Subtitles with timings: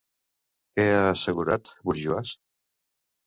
[0.77, 2.33] Què ha assegurat Bourgeois?